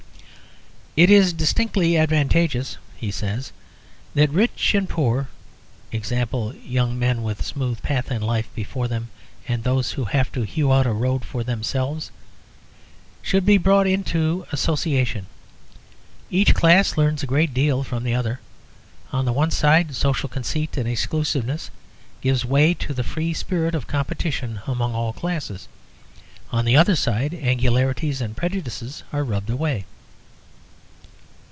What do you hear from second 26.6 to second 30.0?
the other side, angularities and prejudices are rubbed away."